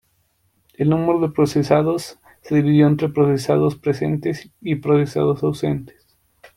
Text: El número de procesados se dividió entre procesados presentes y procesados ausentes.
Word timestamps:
El 0.73 0.89
número 0.89 1.19
de 1.19 1.29
procesados 1.31 2.17
se 2.41 2.55
dividió 2.55 2.87
entre 2.87 3.09
procesados 3.09 3.75
presentes 3.75 4.49
y 4.59 4.73
procesados 4.77 5.43
ausentes. 5.43 6.17